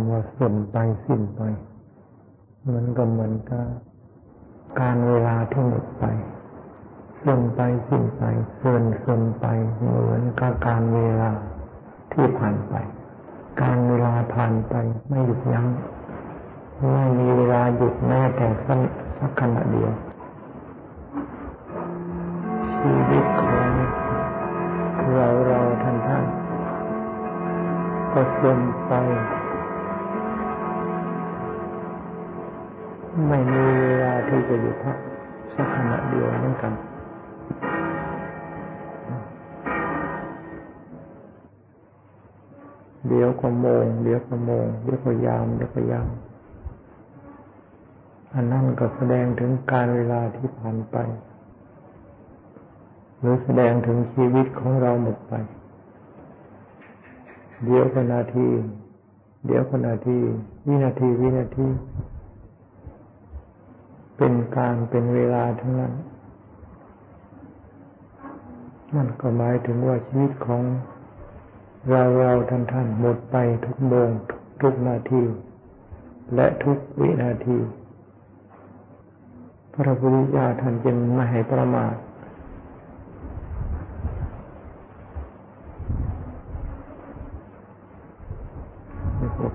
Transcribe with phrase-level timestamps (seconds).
[0.00, 1.40] ำว่าส่วนไปสิ้นไป
[2.74, 3.66] มันก็เหมือนกับ
[4.80, 6.04] การเวลาที่หมดไป
[7.22, 8.22] ส่วนไปสิ้นไป
[8.56, 9.46] เสื่อนเสื่อมไป
[9.76, 11.30] เหมือนกับการเวลา
[12.12, 12.74] ที่ผ่านไป
[13.62, 14.74] การเวลาผ่านไป
[15.08, 15.66] ไม่หยุดยัง้ง
[16.92, 19.92] ไม่มีเวลาหยุดแม้แต่สักขณะเดียว
[22.80, 23.68] ชีวิตของ
[25.14, 26.24] เราเราท่านท่าน
[28.12, 28.92] ก็เสื่อมไป
[33.28, 34.96] ไม่มีเวลาที่จะหยุดพัก
[35.54, 36.72] สักขณะเดียวเหมือนกัน
[43.08, 46.08] เดี๋ยวก็โมง เดี๋ยวก็โมง เดี๋ยวก็ยาม เดี๋ยวก็ยาม
[48.34, 50.96] อันนั้นก็แสดงถึงการเวลาที่ผ่านไป
[53.20, 55.34] หรือแสดงถึงชีวิตของเราหมดไป
[57.64, 58.48] เดี๋ยวก็นาที
[59.46, 60.18] เดี๋ยวก็นาที
[60.66, 61.66] วินาที วินาที
[64.18, 65.92] เป็นการเป็นเวลาทั้งนั้น
[68.94, 70.62] นั่นก็หมายถึงว่าชีวิตของ
[71.90, 74.10] เราเราท่านท่านหมดไปทุกโมง
[74.60, 75.22] ทุกนาที
[76.34, 77.58] และทุกวินาที
[79.74, 81.94] พระพุทธเจ้าท่านจึงไม่ให้ประมาท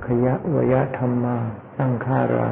[0.08, 1.38] ขยะวยะธรรมา
[1.78, 2.52] สังขารา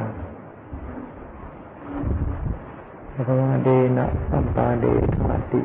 [3.11, 5.62] พ ระวาเดนะสัมปาเดธาติ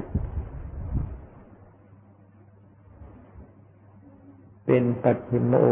[4.65, 5.65] เป็นปัจฉิมโอ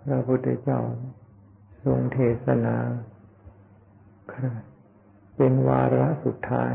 [0.00, 0.80] พระพุทธเจ้า
[1.84, 2.76] ทรงเทศนา
[5.36, 6.72] เป็นวาระสุดท้าย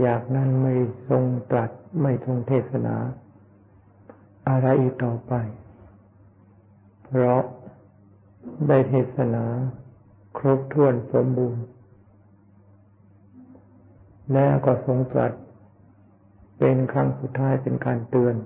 [0.00, 0.74] อยากนั้นไม่
[1.08, 1.70] ทรงตรัส
[2.02, 2.96] ไม่ทรงเทศนา
[4.48, 5.32] อะไรอีกต่อไป
[7.04, 7.42] เพราะ
[8.68, 9.44] ได้เทศนา
[10.38, 11.64] ครบถ้วนสมบูรณ์
[14.32, 15.32] แล้วก็ทรงตรัส
[16.58, 18.36] เป็นครั้งสุดท้ายเป็นการเตือน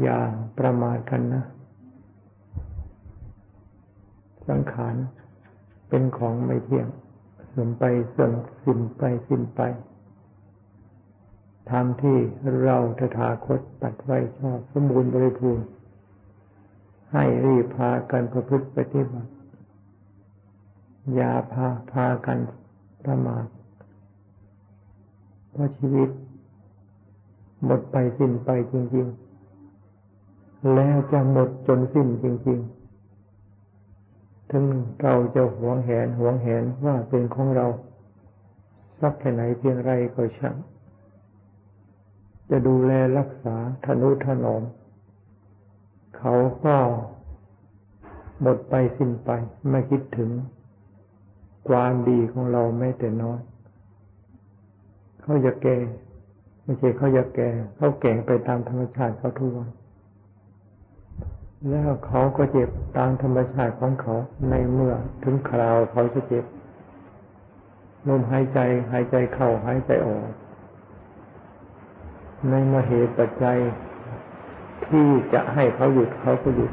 [0.00, 0.20] อย่า
[0.58, 1.44] ประมาทกันนะ
[4.48, 4.94] สังขาร
[5.88, 6.88] เป็นของไม่เที่ยง
[7.48, 8.32] เสื่อมไปเสื่อม
[8.62, 9.60] สิ้นไปสิ้นไป
[11.70, 12.18] ทำที่
[12.62, 15.66] เราตถาคตตัดไว้ชอบสมบูรณ์บริบูรณ์
[17.12, 19.30] ให้รีบพากันประพฤติปฏิบัติ
[21.14, 22.38] อย่าพาพากัน
[23.04, 23.46] ประมาท
[25.50, 26.10] เพราะชีวิต
[27.64, 29.06] หมดไปสิ้นไปจริง
[29.90, 32.58] ๆ แล้วจะหมดจนสิ้นจริง
[33.74, 34.64] ๆ ถึง
[35.02, 37.66] เราจะหวงแหนหวงแหนว่าเป็นของเรา
[39.00, 40.54] สักแค่ไหนเพียงไรก็ช่าง
[42.50, 44.62] จะดูแลรักษาทนุถนอม
[46.18, 46.34] เขา
[46.64, 46.76] ก็
[48.40, 49.30] หมดไปสิ้นไป
[49.70, 50.30] ไม่คิดถึง
[51.68, 53.40] ความดีของเราแม้แต่น้อย
[55.22, 55.76] เขาจะแก่
[56.64, 59.70] ไม่ใช่เขาจะแก่ เขาแก่ไปตามธรรมชาติเขาทุกวัน
[61.70, 64.14] แล้วเขาก็เจ็บตามธรรมชาติของเขา
[64.50, 66.44] ในเมื่อถึงคราวเขาจะเจ็บ
[68.08, 68.58] ลมหายใจ
[68.90, 70.26] หายใจเข้าหายใจออก
[72.48, 73.58] ในมาเหตุปัจจัย
[74.88, 76.72] ที่จะให้เขาหยุดเขาก็หยุด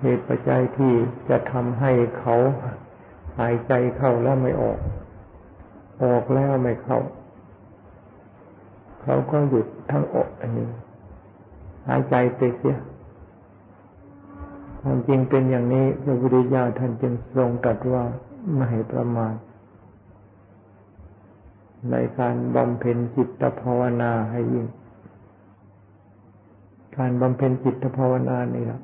[0.00, 0.92] เหตุปัจจัยที่
[1.28, 2.36] จะทำให้เขา
[3.38, 4.78] หายใจเข้าแล้วไม่ออก
[6.04, 6.98] ออกแล้วไม่เข้า
[9.02, 10.68] เขาก็หยุดทั้งอกอันนี้
[11.88, 12.78] หายใจไปเสีย
[14.80, 18.04] ความจริงเป็นอย่างนี้พระพุทธเจ้าท่านจึงทรงตรัสว่า
[18.54, 19.34] ไม่ให้ประมาท
[21.90, 24.66] ในการบำเพ็ญจิตภาวนาให้ยิ่ง
[26.96, 28.80] การบำเพ็ญจิตภาวนานี่แหละ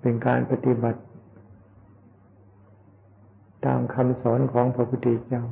[0.00, 1.00] เป็นการปฏิบัติ
[3.66, 5.42] ตามคำสอนของพระพุทธเจ้า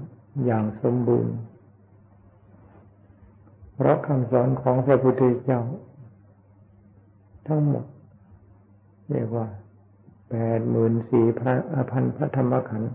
[0.45, 1.35] อย่างสมบูรณ์
[3.75, 5.61] เพราะคำสอนของพระพุทธเจ้า
[7.49, 7.85] ทั้งหมด
[9.11, 9.47] เรียกว่า
[10.31, 11.27] แปดหมื่นสี่
[11.91, 12.93] พันพระธรรมขันธ์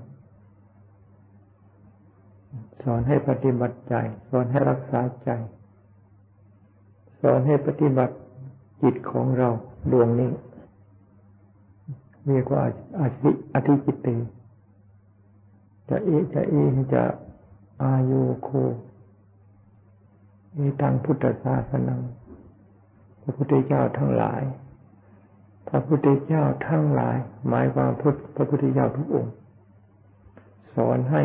[2.84, 3.94] สอนให้ปฏิบัติใจ
[4.30, 5.30] สอนให้รักษาใจ
[7.22, 8.16] สอนให้ปฏิบัติ
[8.82, 9.50] จิตของเรา
[9.92, 10.32] ดวงนี้
[12.28, 12.64] เรียกว่า
[13.00, 14.08] อาธิอธิจิตเต
[15.90, 16.56] จะเอจะเอ
[16.94, 17.04] จะ
[17.84, 18.50] อายุโค
[20.60, 21.96] มีทางพุทธศาสนา
[23.22, 24.42] พระพุทธเจ้าทั้งหลาย
[25.68, 27.18] พระพุทธเจ้าทั้งหลาย
[27.48, 29.34] หมายความพุทธพระพุทธเจ้าทุกองค์
[30.76, 31.24] สอนให้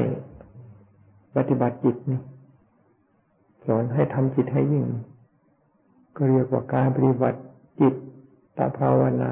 [1.36, 2.20] ปฏิบัติจิตนี้
[3.66, 4.84] สอนให้ทำจิตให้ยิ่ง
[6.16, 7.38] ก็เรียกว่าการปฏิบัติ
[7.80, 7.94] จิต
[8.56, 9.30] ตภาวนา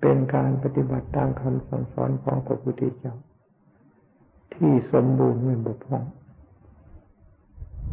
[0.00, 3.14] เป็นการปฏิบัติตามคำสั่งสอนของพระพุทธเจ้า
[4.54, 6.04] ที่สมบูรณ์ไม่บกพร่อง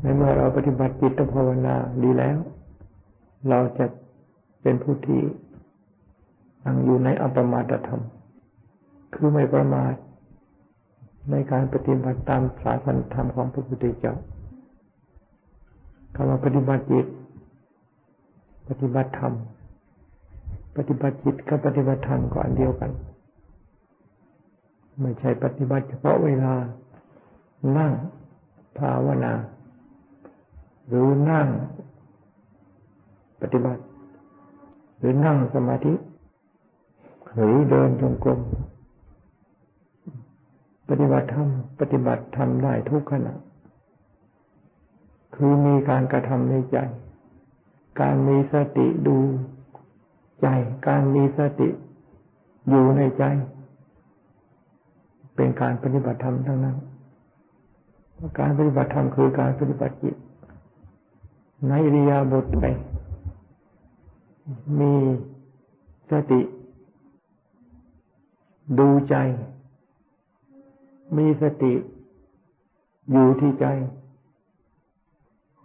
[0.02, 2.38] ในเมื่อเราปฏิบัติจิตภาวนาดีแล้ว
[3.50, 3.86] เราจะ
[4.62, 5.22] เป็นผู้ที่
[6.64, 8.04] ตั้งอยู่ในอัปมาตธรรม
[9.14, 9.94] คือไม่ประมาท
[11.32, 14.16] ในการปฏิบัติตามสาสนธรรมของพระพุทธเจ้า
[16.16, 17.06] คำว่าปฏิบัติจิต
[18.70, 19.34] ปฏิบัติธรรม
[20.78, 22.92] ปฏิบัติจิตกับปฏิบัติธรรมก็อันเดียวกัน
[25.02, 26.54] ไม่ใช่ปฏิบัติเฉพาะเวลา
[27.78, 27.94] นั่ง
[28.78, 29.34] ภาวนา
[30.88, 31.48] หรือนั่ง
[33.42, 33.82] ปฏิบัติ
[34.98, 35.94] หรือนั่งสมาธิ
[37.34, 38.40] หรือเดินจงกรม
[40.90, 41.48] ปฏิบัติธรรม
[41.80, 43.34] ปฏิบัติธรรมได้ทุกขณะ
[45.36, 46.78] คือมีการกระทำในใจ
[48.00, 49.18] การมีสติดู
[50.42, 50.48] ใจ
[50.88, 51.70] การมีสติ
[52.70, 53.24] อยู่ในใจ
[55.36, 56.78] เป็นการปฏิบัติธรรมทั้งนั้น
[58.40, 60.16] การปฏิบัติธรรมคือการปฏิบัติจิต
[61.68, 62.66] ในริยาบทไป
[64.80, 64.94] มี
[66.12, 66.42] สติ
[68.80, 69.16] ดูใจ
[71.18, 71.74] มีสติ
[73.12, 73.66] อยู่ที่ใจ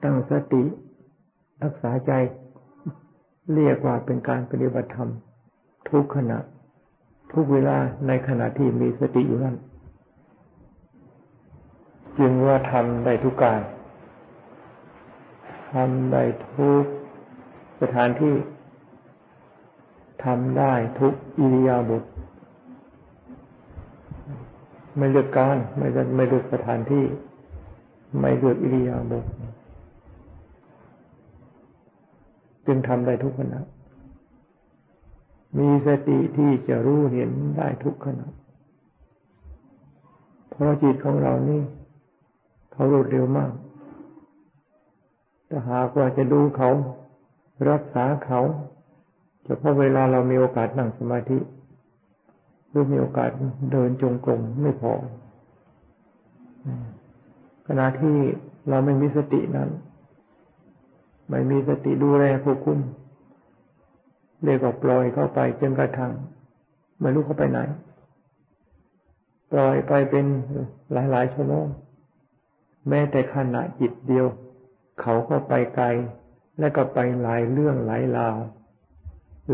[0.02, 0.62] ตั้งสติ
[1.64, 2.12] รักษาใจ
[3.54, 5.10] เรียกว่าเป็นการปฏิบัติธรรม
[5.90, 6.38] ทุกขณะ
[7.32, 7.76] ทุกเวลา
[8.06, 9.56] ในขณะที่มีสติอยู่นั่น
[12.18, 13.60] จึงว่าทำได้ทุกการ
[15.72, 16.22] ทำได้
[16.54, 16.84] ทุก
[17.80, 18.34] สถานที่
[20.24, 22.04] ทำได้ทุกอิริยาบถ
[24.96, 27.04] ไม่เลือกการไม่ไม่เลือกสถานที่
[28.20, 29.24] ไม่เลือกอิริยาบถ
[32.66, 33.60] จึงทำได้ทุกขณะ
[35.58, 38.26] มีสติที่จะรู้เห็นได้ทุกขณะ
[40.48, 41.60] เพราะจิตของเรานี่
[42.72, 43.52] เขารวดเร็วมาก
[45.46, 46.70] แต่หากว่าจะดูเขา
[47.70, 48.40] รักษาเขา
[49.44, 51.38] เฉพาะเวลาเรามีโอกาสนั่งสมาธิ
[52.70, 53.30] หรือมีโอกาส
[53.72, 54.92] เดินจงกรมไม่พอ
[57.66, 58.16] ขณะที่
[58.68, 59.68] เราไม่มีสตินั้น
[61.28, 62.78] ไม่มีสติดูแลควบคุม
[64.44, 66.12] เรียกว่าปล่อยเข้าไปจนกระทั่ง
[67.00, 67.58] ไม่รู้เขาไปไหน
[69.52, 70.26] ปล่อยไปเป็น
[70.92, 71.66] หลายๆชั่วโมง
[72.88, 74.26] แม้แต่ขณะจิตเดียว
[75.00, 75.86] เขาก็ไปไกล
[76.58, 78.36] และก็ไปหลายเรื่องหลายราว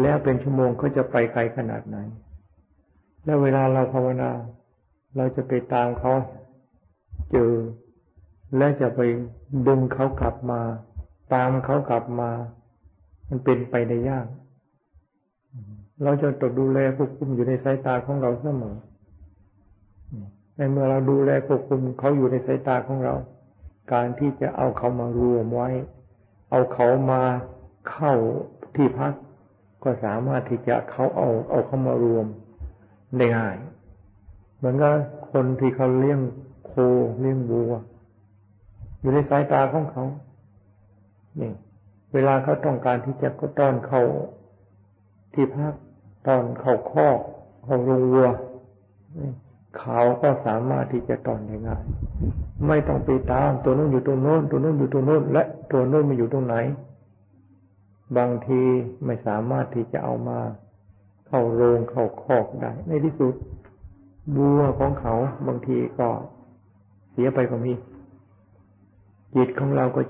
[0.00, 1.96] แล้วเป็นชั่วโมงเขาจะไปไกลขนาดไหน
[3.24, 4.30] แล้วเวลาเราภาวนา
[5.16, 6.12] เราจะไปตามเขา
[7.32, 7.52] เจอ
[8.56, 9.00] และจะไป
[9.66, 10.60] ดึงเขากลับมา
[11.34, 12.30] ตามเขากลับมา
[13.28, 14.26] มันเป็นไปได้ยาก
[16.02, 18.76] เราจะต้องดูแลควบคุมอยู่ในสายตาของเราเสมอ
[20.56, 23.14] ในเมื่อเราดูแลควบคุมเขาอยู่ในสายตาของเรา
[23.92, 25.68] การที่จะเอาเขามารวมไว้
[26.50, 27.22] เอาเขามา
[27.90, 28.12] เข้า
[28.74, 29.12] ที่พัก
[29.82, 32.26] ก็สามารถที่จะเขาเอาเอาเขามารวม
[33.16, 33.56] ได้ง่าย
[34.56, 34.92] เหมือนกับ
[35.32, 36.20] คนที่เขาเลี้ยง
[36.66, 36.72] โค
[37.20, 37.72] เลี้ยงวัว
[39.00, 40.04] อยู่ในสายตาของเขา
[41.40, 41.52] นี่
[42.12, 44.02] เวลาเขาต้องการที่จะก็ต้อนเขา
[45.32, 45.74] ที่พัก
[46.26, 47.18] ตอนเขาคอก
[47.64, 48.28] เขาลงวัว
[49.78, 51.82] เขาก็สามารถที่จะตอนได้ง่าย
[52.66, 56.56] ไม่ต้องไปตามตัวนู้นอยู่ตรงโน้น ตัวนู้นอยู่ตรงโน้น และตัวโน้นมันอยู่ตรงไหน
[58.16, 58.62] บางที
[59.04, 60.38] ไม่สามารถที่จะเอามา
[61.26, 63.34] เข้าโรงเข้าคอกได้ในที่สุด
[64.36, 65.14] บัวของเขา
[65.46, 66.08] บางทีก็
[67.10, 67.72] เสียไปก็มี
[69.34, 70.00] จิตของเราก็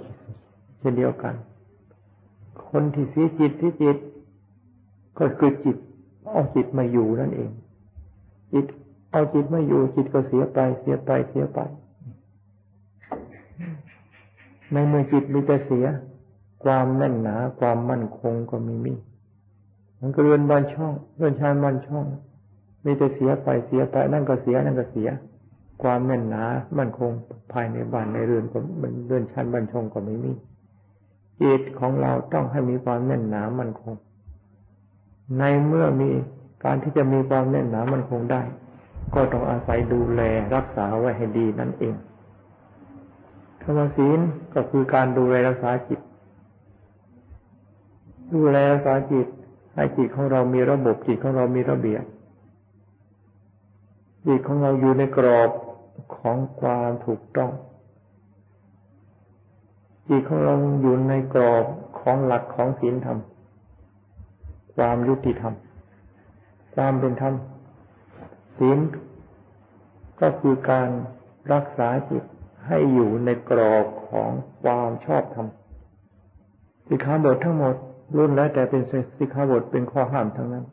[0.80, 1.34] เช่นเดียวกัน
[2.68, 3.96] คนที่เสียจิตที่จิต
[5.18, 5.76] ก็คือจิต
[6.30, 7.50] เอาจิตมาอยู่นั่นเอง
[8.52, 8.66] จิต
[9.12, 11.58] เอาจิตมาอยู่ จิตก็เสียไป เสียไปเสียไป
[14.72, 15.86] ในเมื่อจิตมีแต่เสีย
[16.64, 18.94] ความแน่นหนาความมั่นคงก็ไม่มี
[20.00, 22.06] มันก็เรือนบานช่องเรือนชานบานช่อง
[22.84, 25.08] มีแต่เสียไปเสียไปนั่นก็เสียนั่นก็เสีย
[25.82, 26.44] ความแน่นหนา
[26.78, 27.10] มั่นคง
[27.52, 30.32] ภายในบ้านในเรือนก็มันเรือนชานบ้านช่องก็ไม่มี
[31.42, 33.94] จิตของเราต้องให้มีความแน่นหนามั่นคง
[35.38, 36.10] ในเมื่อมี
[36.64, 38.42] การที่จะมีความแน่นหนามั่นคงได้
[39.14, 40.20] ก็ต้องอาศัยดูแล
[40.54, 41.94] รักษาไว้ให้ดีนั่นเอง
[43.62, 44.18] ธรรมศีล
[44.54, 46.00] ก็คือการดูแลรักษาจิต
[48.34, 49.26] ดูแลรักษาจิต
[49.74, 52.04] ให้จิตของเรามีระบบจิตของเรามีระเบียบ
[54.26, 55.50] จิตของเราอยู่ในกรอบ
[56.16, 57.50] ของความถูกต้อง
[60.08, 61.66] จิตของเราอยู่ในกรอบ
[62.00, 63.18] ของหลักของศีลธรรม
[64.76, 65.54] ความยุติธรรม
[66.74, 67.34] ความเป็นธรรม
[68.58, 68.78] ศีล
[70.20, 70.88] ก็คือการ
[71.52, 72.24] รักษาจิต
[72.66, 74.30] ให้อยู่ในกรอบของ
[74.62, 75.46] ความชอบธรรม
[76.88, 77.74] สิกขาบททั้งหมด
[78.16, 78.82] รุ่นแล้วแต่เป็น
[79.18, 80.64] สิกขาบทเป็นข้อห้ามทั้งนั้น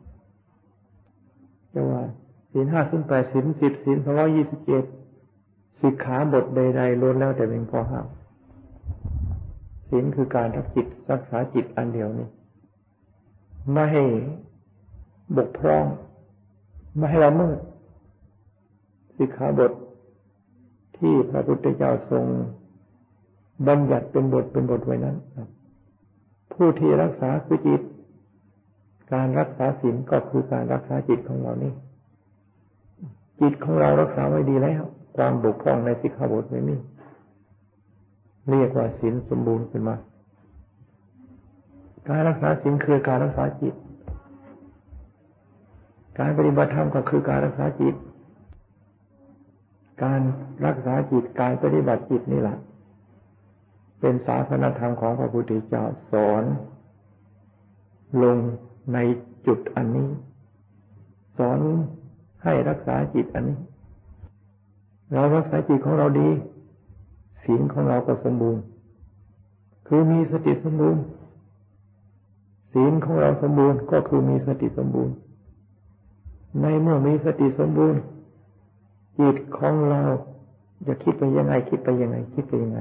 [1.74, 2.04] จะว่า
[2.52, 4.84] ศีลห้าศีลแปดศีลสิบศีลสองร้อยี่สิบเจ็ด
[5.82, 8.08] สิกขาบทใดๆล้วนแล้วแต่เป็นข้อห้าม
[9.90, 12.28] ศีลคือการรักจิตรักษาจิตอันเดียวนี้
[13.72, 14.04] ไม่ให้
[15.38, 15.86] บกพร่อง
[16.98, 17.58] ไม่ให้ละเมิด
[19.18, 19.72] สิกขาบท
[20.98, 22.26] ที่พระพุทธเจ้าทรง
[23.68, 25.16] บัญญัติเป็นบทเป็นบทไว้นั้น
[26.54, 27.82] ผู้ที่รักษาคือจิต
[29.14, 31.74] การรักษาศีลก็คือการรักษาจิตของเรานี่
[33.42, 34.82] จิตของเรารักษาไว้ดีแล้ว
[35.16, 36.76] ความบกพร่องในสิกขาบทไม่มี
[38.50, 39.96] เรียกว่าศีลสมบูรณ์ขึ้นมา
[42.08, 43.74] การรักษาศีลคือการรักษาจิต
[46.20, 47.96] การปฏิบัติธรรมก็คือการรักษาจิต
[50.04, 50.22] การ
[50.66, 52.58] รักษาจิตการปฏิบัติจิตนี่แหละ
[54.00, 56.44] เป็นศาสนธรรมของพระพุทธเจ้าสอน
[58.24, 58.38] ลง
[58.94, 58.98] ใน
[59.48, 60.10] จุดอันนี้
[61.38, 61.60] สอน
[62.44, 63.58] ให้รักษาจิตอันนี้
[65.14, 66.30] เรารักษาจิตของเราดี
[67.44, 68.64] ศีลของเราก็สมบูรณ์
[69.88, 71.04] คือมีสติสมบูรณ์
[72.74, 75.16] ศีลของเราสมบูรณ์ก็คือมีสติสมบูรณ์
[76.62, 78.02] ในเมื่อมีสติสมบูรณ์
[79.20, 80.02] จิตของเรา
[80.88, 82.80] จะคิดไปยังไงคิดไปยังไง คิดไปยังไง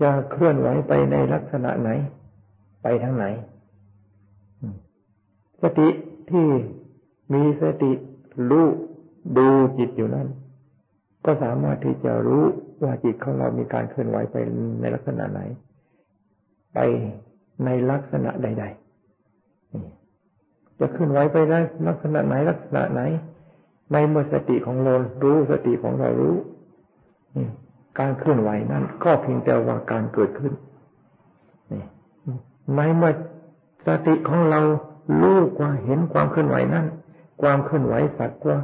[0.00, 1.90] จะเคลื่อนไหวไปในลักษณะไหน
[2.82, 3.24] ไปทางไหน
[5.62, 5.88] สติ
[6.30, 6.48] ที่
[7.32, 7.92] มีสติ
[8.50, 8.66] รู้
[9.36, 10.26] ดูจิตอยู่นั้น
[11.24, 12.44] ก็สามารถที่จะรู้
[12.82, 14.36] ว่าจิตของเรามีการเคลื่อนไหวไป
[14.80, 15.40] ในลักษณะไหน
[16.74, 16.78] ไป
[17.64, 18.64] ในลักษณะใด
[19.46, 21.58] ๆ จะเคลื่อนไหวไปได้
[21.88, 23.00] ลักษณะไหนลักษณะไหน
[23.92, 26.36] ในเมื่อสติของเรารู้สติของเรารู้
[27.98, 30.52] การเคลื่อนไหวนั้น ก็เพียงแต่ว่าการเกิดขึ้น
[32.76, 33.12] ในเมื่อ
[33.86, 34.60] สติของเรา
[35.20, 36.86] รู้ว่าเห็นความเคลื่อนไหวนั้น
[37.42, 38.58] ความเคลื่อนไหวสักว่า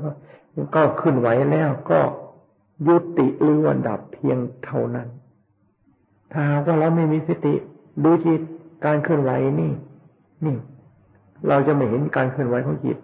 [0.74, 2.00] ก็เคลื่อนไหวแล้วก็
[2.86, 5.08] ยุติหรือว่าดับเพียงเท่านั้น
[6.32, 7.54] ถ้าว่าเราไม่มีสติ
[8.04, 8.40] ดูจิต
[8.84, 9.30] การเคลื่อนไหว
[9.60, 9.72] นี่
[10.46, 10.56] นี่
[11.48, 12.96] เราจะไม่เห็นการเคลื่อนไหวของจิต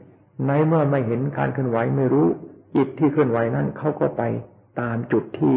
[0.46, 2.26] ในเมื่อไม่เห็นการเคลื่อนไหวไม่รู้
[2.76, 4.22] จิตที่เคลื่อนไหวนั้นเขาก็ไป
[4.80, 5.56] ตามจุดที่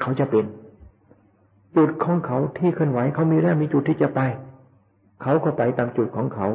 [0.00, 0.44] เขาจะเป็น
[1.76, 4.20] จุดของเขาที่เคลื่อนไหวเขามีแล้วมีจุดที่จะไป
[5.22, 6.46] เขาก็ไปตามจุดของเขา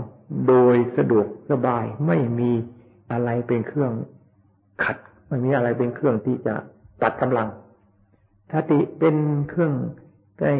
[0.47, 2.51] โดยสะดวกสบายไม่มี
[3.11, 3.91] อะไรเป็นเครื่อง
[4.83, 4.97] ขัด
[5.31, 6.55] ไม่มีอะไรเป็นเครื่องที่จะ
[7.03, 7.47] ตัดกำลัง
[8.53, 9.15] สติเป็น
[9.49, 9.73] เครื่อง
[10.39, 10.53] ใกล้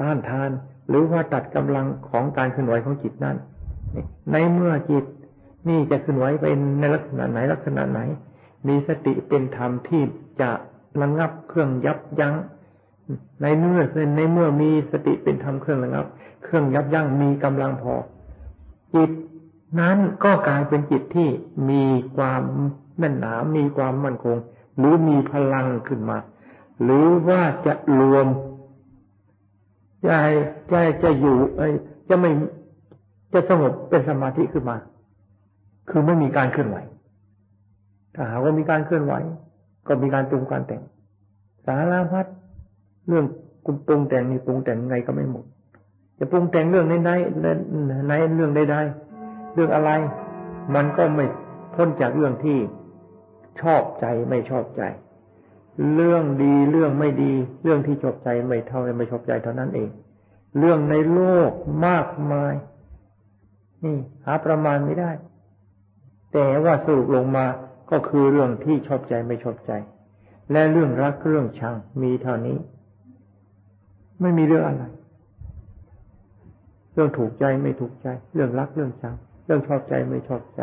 [0.00, 0.50] ต้านทาน
[0.88, 3.36] หรือว่าตัดกำลังของการเคลื่อนไหวของจิตนั้น
[4.32, 5.04] ในเมื่อจิต
[5.68, 6.44] นี่จะเคลื่อนไหวไป
[6.80, 8.00] ในลักษณะไหนลักษณะไหน
[8.68, 10.02] มีสติเป็นธรรมที่
[10.40, 10.50] จะ
[11.00, 12.34] ระงับเครื่องยับยั้ง
[13.42, 13.80] ในเมื่อ
[14.16, 16.06] ในเมื่อมีสติเป็นธรรมเครื่องระงับ
[16.44, 17.94] เครื่องยับยั้งมีกำลังพอ
[18.94, 19.10] จิต
[19.80, 21.28] นั้นก็กลายเป็นจิตที่
[21.70, 21.84] มี
[22.16, 22.42] ความ
[22.98, 24.36] แน่นหนามีความมั่นคง
[24.78, 26.18] หรือมีพลังขึ้นมา
[26.82, 28.26] หรือว่าจะรวม
[30.06, 30.16] จะ
[30.70, 31.68] จะจะอยู่ไอ้
[32.08, 32.30] จะไม่
[33.32, 34.76] จะสงบเป็นสมาธิขึ้นมา
[35.88, 36.76] คือไม่มีการเคลื่อนไหว
[38.14, 39.14] ถ้าหากว่ามีการเคลื่อนไหว
[39.86, 40.82] ก็มีการปรุงการแต่ง
[41.66, 42.26] สารพัด
[43.08, 43.24] เรื่อง
[43.66, 45.44] กุปรุงแต่งนี่ปรุงแต่งไงก็ไม่หมด
[46.18, 49.90] จะปรุงแต่งเรื่องใดๆในเรื่องใดๆเรื่องอะไร
[50.74, 51.24] มันก็ไม่
[51.74, 52.58] พ้นจากเรื่องที่
[53.60, 54.82] ชอบใจไม่ชอบใจ
[55.94, 59.88] เรื่องดีเรื่องไม่ดี เรื่องที่ชอบใจไม่เท่าไม่ชอบใจเท่านั้นเอง
[60.58, 61.52] เรื่องในโลก
[61.86, 62.54] มากมาย
[63.84, 65.10] นี่ หาประมาณไม่ได้
[66.32, 67.46] แต่ว่าสรุปลงมา
[67.90, 69.72] ก็คือเรื่องที่ชอบใจไม่ชอบใจ
[70.52, 72.58] และเรื่องรักเรื่องชังมีเท่านี้
[74.20, 74.84] ไม่มีเรื่องอะไร
[76.92, 79.14] เรื่องถูกใจไม่ถูกใจ เรื่องรักเรื่องชัง
[79.44, 80.60] เรื่องชอบใจไม่ชอบใจ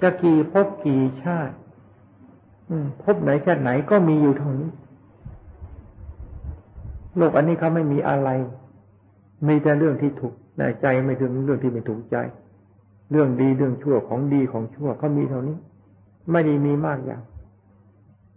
[0.00, 1.54] จะกี่พบกี่ชาติ
[3.02, 4.70] พบไหนชาติไหนก็มีอยู่เท่านี้
[7.16, 8.28] โลกอันนี้เขาไม่มีอะไร
[9.46, 12.16] มีแต่เรื่องที่ถูกในใจไม่ถึงเรื่องที่ไม่ถูกใจ
[13.10, 15.56] เรื่องดีเรื่องชั่วของดีของชั่วเขามีเท่านี้
[16.30, 17.22] ไม่ได้มีมากอย่าง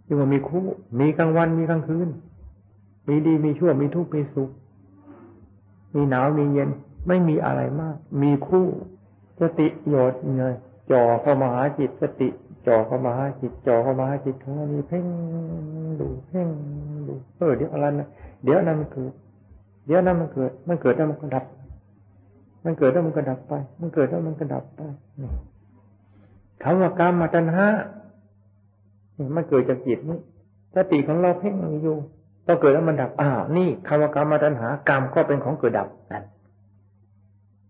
[0.06, 0.64] ยังว่ามีคู่
[1.00, 2.08] มีกลางวันมีกลางคืน
[3.08, 4.50] มีดีมีชั่วมีทุกข์มีสุข
[5.94, 6.70] มีหนาวมีเย็น
[7.08, 8.66] ไม่มีอะไรมาก มีคู่
[9.40, 10.54] สติโยดเงย
[10.90, 12.28] จ่อเข้ามาหาจิตสติ
[12.66, 15.04] จ่อเข้ามาหาจิตจ่อเข้ามาหาจิตของเรานี่เพ่ง
[16.00, 16.48] ดูเพ่ง
[17.08, 18.08] ดูเออเดี๋ยวอะไรนะ
[18.44, 19.12] เดี๋ยวนั้นมันเกิด
[19.86, 21.44] เดี๋ยวนั้นมันเกิด มันเกิดแล้วมันก็ดับ
[22.64, 24.80] มันเกิดแล้วมันก็ดับไป มันเกิดแล้วมันก็ดับไป
[25.20, 25.30] นี่
[26.62, 27.66] คำว่ากรรมมาตัณหา
[29.36, 30.18] มันเกิดจากจิตนี้
[30.74, 31.96] สติของเราเพ่งอยู่
[32.46, 36.24] ต้อเกิดแล้วมันดับอ้าวนี่คำว่ากรรมมาตัณหากรรมก็เป็นของเกิดดับนั่น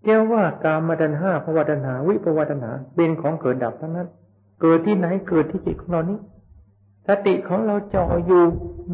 [0.05, 4.09] เรียกว่ากรรมมาตัณหาภวตัณหา วิภวตัณหาเป็นของเกิดดับทั้งนั้น
[4.61, 6.19] เกิดที่ไหนเกิดที่จิตของเรานี้
[7.09, 8.43] สติของเราจ่ออยู่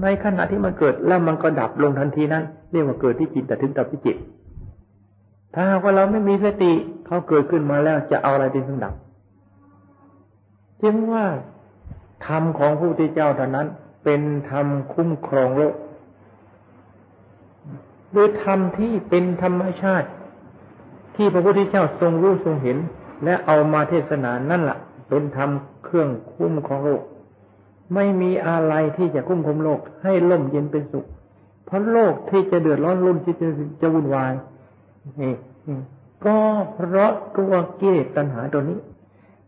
[0.02, 4.16] ในขณะที่มันเกิดแล้วมันก็ดับลงทันทีนั้น เรียกว่าเกิดที่จิตแต่ถึงดับที่จิต
[5.54, 6.72] ถ้าหากว่าเราไม่มีสติ
[7.06, 8.94] เขาเกิดขึ้นมาแล้วจะเอาอะไรเป็นเครื่องดับ
[10.82, 11.26] จึงว่า
[12.26, 13.66] ธรรมของผู้ที่เจ้าเท่านั้น
[14.04, 14.20] เป็น
[14.50, 15.74] ธรรมคุ้มครองโลก
[18.12, 20.08] โดยธรรมที่เป็นธรรมชาติ
[21.16, 22.78] ที่พระพุทธเจ้าทรงรู้ทรงเห็น
[23.24, 25.50] และเอามาเทศนานั่นแหละ เป็นธรรม
[25.84, 27.02] เครื่องคุ้มของโลก
[27.94, 31.06] ไม่มีอะไรที่จะคุ้มครองโลก ให้ล่มเย็นเป็นสุข
[31.64, 33.46] เพราะโลกที่จะเดือดร้อนรุ่นที่จะ
[33.80, 34.32] จะวุ่นวาย
[35.20, 35.34] นี่
[36.24, 36.36] ก็
[36.74, 38.78] เพราะตัวกิเลสตัณหาตัวนี้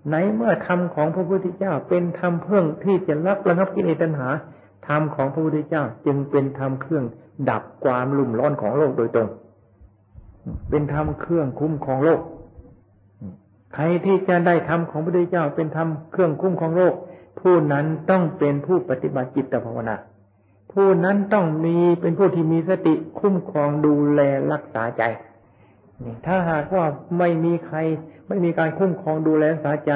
[0.06, 4.28] ไหนเมื่อธรรมของพระพุทธเจ้า เป็นธรรมเพื่อที่จะรับระงับกิเลสตัณหา
[4.88, 7.04] ธรรมของพระพุทธเจ้า จึงเป็นธรรมเครื่อง
[7.50, 9.28] ดับความลุ่มร้อนของโลกโดยตรง
[10.70, 12.20] เป็นธรรมเครื่องคุ้มของโลก
[13.74, 16.94] ใครที่จะได้ธรรมของพระพุทธเจ้าเป็นธรรมเครื่องคุ้มของโลก
[17.40, 19.96] ผู้นั้นต้องเป็นผู้ปฏิบัติจิตภาวนา
[20.72, 24.20] ผู้นั้นต้องมีเป็นผู้ที่มีสติคุ้มครองดูแล
[24.52, 25.02] รักษาใจ
[26.26, 26.84] ถ้าหากว่า
[27.18, 27.78] ไม่มีใคร
[28.28, 29.92] ไม่มีการคุ้มครองดูแลสาใจ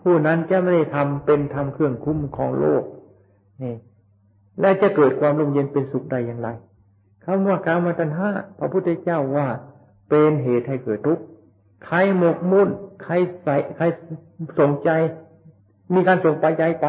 [0.00, 2.84] ผู้นั้นจะไม่ได้ทำเป็นทำเครื่องคุ้มครองโลก
[3.62, 3.74] นี่
[4.60, 6.48] และจะเกิดความร่มเย็นเป็นสุขได้อย่างไร
[7.24, 8.28] คำว่าการมาตัณหา
[8.58, 9.46] พระพุทธเจ้าว่า
[10.10, 11.24] เป็นเหตุให้เกิดทุกข์
[11.86, 12.68] ใครหมกมุ่น
[13.04, 13.14] ใคร
[13.44, 13.84] ใส่ใคร
[14.60, 14.90] สนใจ
[15.94, 16.86] มีการส่งไปใจไป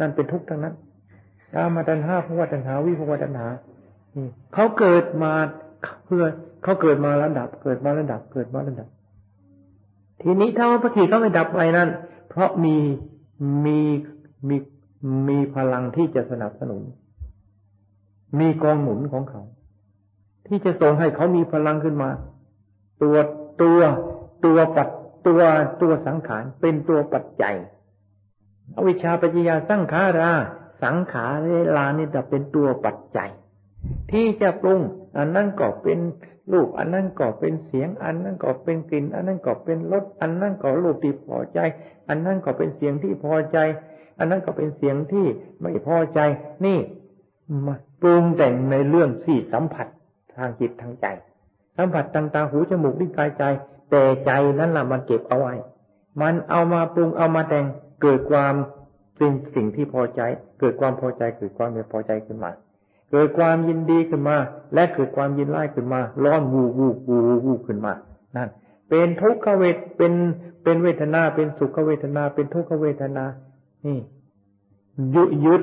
[0.00, 0.74] นั่นเป็นทุกข์ทั้งนั้น
[1.54, 3.46] การมาตัณหาภวตัณหาวิภวตัณหา
[4.54, 5.32] เขาเกิดมา
[6.06, 6.24] เพื่อ
[6.62, 8.88] เขาเกิดมาแล้วดับ เกิดมาแล้วดับ เกิดมาแล้วดับ
[10.22, 11.88] ทีนี้ถ้าว่าปฏิเขาไม่ดับไปนั้น
[12.28, 12.76] เพราะมี
[13.64, 13.78] มี
[14.48, 14.56] มี
[15.28, 16.82] มีพลังที่จะสนับสนุน
[18.40, 19.42] มีกองหนุนของเขา
[20.46, 22.10] ที่จะส่งให้เขามีพลังขึ้นมา
[23.02, 23.16] ตัว
[23.62, 23.78] ตัว
[24.44, 24.88] ตัวปัด
[25.26, 25.40] ตัว
[25.82, 27.56] ตัวสังขารเป็นตัวปัจจัย
[28.76, 30.32] อวิชชาปัจจยาสังขารา
[30.82, 31.32] สังขาร
[31.72, 33.30] เลานี่จะเป็นตัวปัจจัย
[34.12, 34.80] ที่จะปรุง
[35.16, 35.98] อันนั้นก็เป็น
[36.52, 41.58] รูปอันนั้นก็เป็นเสียง อันนั้นก็เป็นกลิ่น อันนั้นก็เป็นรสอันนั้นก็รูปที่พอใจ
[42.08, 43.58] อันนั้นก็เป็นเสียงที่พอใจ
[44.18, 45.26] อันนั้นก็เป็นเสียงที่
[45.60, 46.20] ไม่พอใจ
[46.66, 46.78] นี่
[47.66, 49.86] มาปรุงแต่งในเรื่องที่สัมผัส
[50.36, 51.06] ทางจิตทางใจ
[51.76, 53.44] สัมผัสทางตาหูจมูกลิ้นกายใจ
[53.92, 55.54] แต่ใจนั้นแหละมันเก็บเอาไว้
[56.20, 57.66] มันเอามาปรุงเอามาแต่ง
[58.02, 58.54] เกิดความ
[59.16, 60.20] เป็นสิ่งที่พอใจ
[60.60, 62.50] เกิดความพอใจเกิดความไม่พอใจขึ้นมา
[63.10, 64.36] เกิดความยินดีขึ้นมา
[64.74, 67.92] และเกิดความยินไล่ขึ้นมา ร้อนวูวูวูวูขึ้นมา
[68.36, 68.48] นั่น
[68.88, 70.12] เป็นทุกขเวทเป็น
[70.62, 73.24] เป็นเวทนา เป็นสุขเวทนา เป็นทุกขเวทนา
[73.86, 73.98] นี่
[75.14, 75.62] ยึดยึด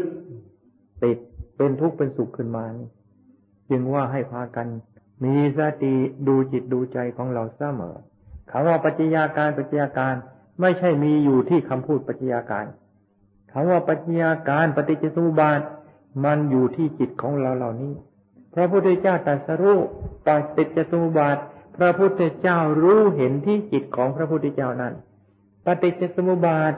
[1.04, 1.18] ติด
[1.58, 2.90] เป็นทุกข์เป็นสุขขึ้นมานี่
[3.70, 4.68] จึงว่าให้พากัน
[5.24, 5.94] มีสติ
[6.28, 7.96] ดูจิตดูใจของเราเสมอ
[8.52, 10.16] คำว่าปัจจัยาการปัจจัยาการ
[10.62, 12.66] ไม่ใช่มีอยู่ที่คำพูดปัจจัยาการ
[13.52, 15.60] คำว่าปัจจัยาการปฏิจจสมุปบาท
[16.26, 17.94] มันอยู่ที่จิตของเราเหล่านี้
[18.54, 19.80] พระพุทธเจ้าตรัสรู้
[20.26, 21.38] ปฏิจจสมุปบาท
[21.78, 24.94] พระพุทธเจ้ารู้เห็นที่จิตของพระพุทธเจ้านั้น
[25.66, 26.74] ปฏิจจสมุปบาท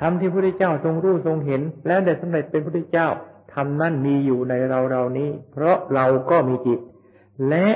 [0.00, 3.08] ทำที่พระพุทธเจ้าทรงรู้ทรงเห็น แล้วได้สำเร็จเป็นพระพุทธเจ้า
[3.54, 6.78] ทำนั่นมีอยู่ในเราเรานี้ เพราะเราก็มีจิต
[7.48, 7.66] และ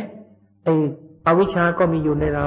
[0.64, 0.68] ไอ
[1.26, 2.46] อวิชาก็มีอยู่ในเรา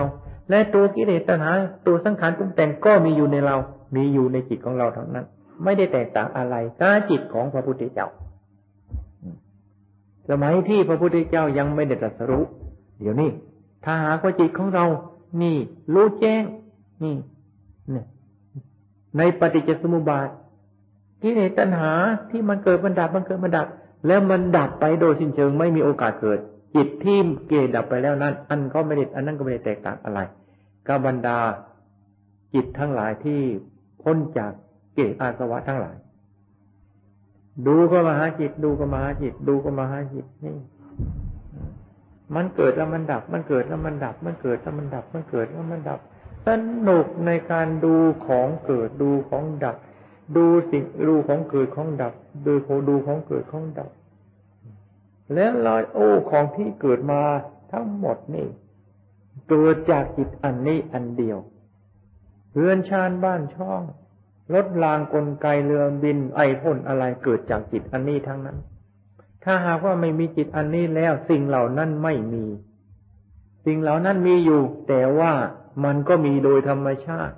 [0.50, 1.52] และตัวกิเลสตัณหา
[1.88, 3.56] ตัวสังขารปรุงแต่งก็มีอยู่ในเรา
[3.96, 5.26] มีอยู่ในจิตของเราทั้งนั้น
[5.64, 8.08] ไม่ได้แตกต่างอะไรกับจิตของพระพุทธเจ้า
[10.30, 12.44] สมัยที่พระพุทธเจ้ายังไม่ได้ตรัสรู้
[13.00, 13.30] เดี๋ยวนี้
[13.86, 14.86] ถ้าหากว่าจิตของเรา
[15.42, 15.58] นี่
[15.94, 16.44] รู้แจ้ง
[17.04, 17.16] นี่
[17.92, 18.06] เนี่ย
[19.18, 20.28] ในปฏิจจสมุปบาท
[21.22, 21.92] กิเลสตัณหา
[22.30, 23.68] ที่มันเกิดมันดับมันเกิดมันดับ
[24.08, 26.40] แล้วมันดับไปโดยสิ้นเชิงไม่มีโอกาสเกิด
[26.76, 30.20] จิตที่เกดดับไปแล้วนั้น อันก็ไม่ได้อันนั้นก็ไม่ได้แตกต่างอะไร
[30.88, 31.38] กบรรดา
[32.54, 33.42] จิตทั้งหลายที่
[34.04, 34.52] พ้นจาก
[34.94, 35.96] เกศอาสวะทั้งหลาย
[37.68, 40.56] ดูก็มาหาจิต ดูก็มาหาจิต ดูก็มาหาจิตนี่
[42.36, 46.00] มันเกิดแล้วมันดับ มันเกิดแล้วมันดับ มันเกิดแล้วมันดับ มันเกิดแล้วมันดับ
[46.48, 46.50] ส
[46.88, 47.96] นุกในการดู
[48.28, 49.76] ของเกิดดูของดับ
[50.36, 52.14] ดูสิ่งดูของเกิดของดับ
[52.46, 52.54] ดู
[52.90, 53.90] ดูของเกิดของดับ
[55.34, 57.22] แล้วลอยโอ้ของที่เกิดมา
[57.72, 58.48] ทั้งหมดนี่
[59.50, 61.38] เกิดจากจิตอันนี้อันเดียว
[62.54, 63.82] เรือนชานบ้านช่อง
[64.54, 68.58] รถรางกลไกเรือบินไอพ่นอะไรเกิดจากจิตอันนี้ทั้งนั้น
[69.44, 72.46] ถ้ถ้าหากว่าไม่มีจิตอันนี้แล้วสิ่งเหล่านั้นไม่มี
[73.66, 75.34] สิ่งเหล่านั้นมีอยู่ แต่ว่า
[75.84, 77.36] มันก็มีโดยธรรมชาติ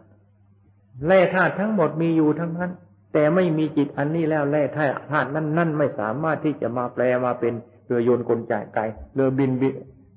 [1.07, 2.71] แร่ธาตุทั้งหมดมีอยู่ทั้งนั้น
[3.13, 7.53] แต่ไม่มีจิตอันนี้แล้วแร่ธาตุธาตุนั้นนั่นไม่สามารถที่จะมาแปลมาเป็น
[7.89, 8.79] เรือโยนกลจ่ายไก
[9.13, 9.69] เรือบินบิ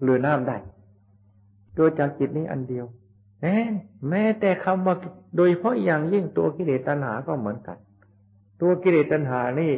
[0.02, 0.56] เรือน้ำได้
[1.74, 2.87] โดยจากจิตนี้อันเดียว
[3.40, 3.56] แม้
[4.08, 4.94] แม้แต่คำว่า
[5.37, 7.78] โดยเพราะอย่างยิ่งตัวกิเลสตัณหาก็เหมือนกัน
[8.61, 9.72] ตัวกิเลสตัณหานี่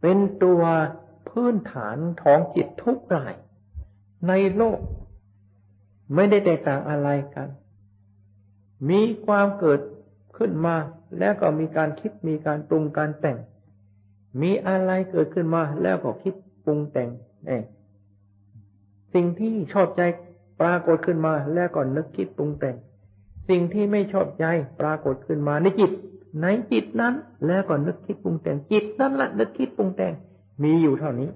[0.00, 0.62] เป็นตัว
[1.28, 3.34] พื้นฐานของจิตทุกราย
[4.28, 4.78] ในโลก
[6.14, 7.48] ไม่ได้แตกต่างอะไรกัน
[8.90, 9.80] มีความเกิด
[10.36, 10.76] ขึ้นมา
[11.18, 13.38] แล้วก็มีการคิดมีการปรุงการแต่ง
[14.42, 17.08] มีอะไรเกิดขึ้นมาแล้วก็คิด ปรุงแต่ง
[17.46, 17.62] เอง
[19.14, 20.02] สิ่งที่ชอบใจ
[20.60, 22.76] ปรากฏขึ้นมา แล้วก็นึกคิดปรุงแต่ง
[23.48, 24.44] สิ่งที่ไม่ชอบใจ
[24.80, 25.92] ปรากฏขึ้นมาในจิต
[26.42, 27.14] ในจิตนั้น
[27.46, 30.12] แล้วก็นึกคิดปรุงแต่งจิตนั้นละนึกคิดปรุงแต่ง
[30.62, 31.30] มีอยู่เท่านี้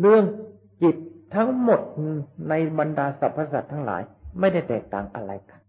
[0.00, 0.24] เรื่อง
[0.82, 0.96] จิต
[1.34, 1.80] ทั้งหมด
[2.48, 4.02] ในบรรดาสรรพสัตว์ทั้งหลาย
[4.40, 5.60] ไม่ได้แตกต่างอะไรกัน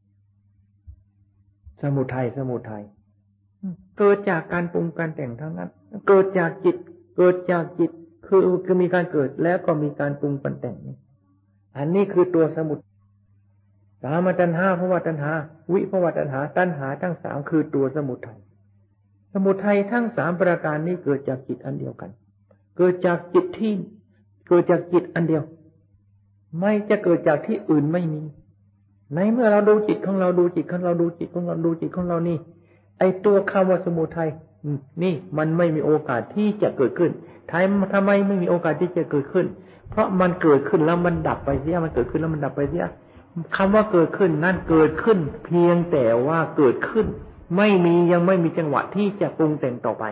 [1.81, 2.83] สมุทัยสมุทัย
[3.97, 5.69] เกิดจากการปรุงการแต่งทั้งนั้น
[6.07, 6.75] เกิดจากจิต
[7.17, 7.91] เกิดจากจิต
[8.25, 10.77] คือคือมีการเกิดแล้วก็มีการปรุงการแต่ง
[11.77, 12.79] อันนี้คือตัวสมุท
[14.03, 15.31] สามตัณหาภวตัณหา
[15.73, 18.39] วิภวตัณหา ตัณหาทั้งสามคือตัวสมุทัย
[19.33, 22.09] สมุทัยทั้งสามประการนี้เกิดจากจิตอันเดียวกัน
[22.77, 23.73] เกิดจากจิตที่
[24.47, 25.43] เกิดจากจิตอันเดียว
[26.59, 28.21] ไม่จะเกิดจากที่อื่นไม่มี
[29.15, 32.37] ในเมื่อเราดูจิตของเราดูจิตของเราดูจิตของเราดูจิตของเรานี่
[32.99, 34.29] ไอตัวคำว่าสมุทัย
[35.03, 37.11] นี่มันไม่มีโอกาสที่จะเกิดขึ้น
[37.93, 39.45] ทำไมไม่มีโอกาสที่จะเกิดขึ้น
[39.89, 42.85] เพราะมันเกิดขึ้นแล้วมันดับไปเสีย มันเกิดขึ้นแล้วมันดับไปเสีย
[43.55, 47.05] คำว่าเกิดขึ้นนั่นเกิดขึ้น เพียงแต่ว่าเกิดขึ้น
[47.57, 50.05] ไม่มียังไม่มีจังหวะที่จะปรุงแต่งต่อไป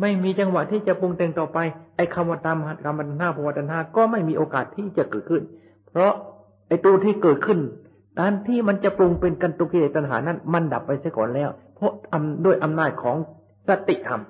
[0.00, 1.58] ไม่มีจังหวะที่จะปรุงแต่งต่อไป
[1.96, 5.42] ไอ้คำว่าตามหัตกรรมันห้าภวตันหาก็ไม่มีโอกาสที่จะเกิดขึ้น
[5.88, 6.12] เพราะ
[6.68, 7.58] ไอ้ตัวที่เกิดขึ้น
[8.20, 11.92] การที่มันจะปรุงเป็นกันตุกิเลสตัณหานั้น มันดับไปเสียก่อนแล้ว เพราะ
[12.44, 13.16] ด้วยอำนาจของ
[13.68, 14.20] สติธรรม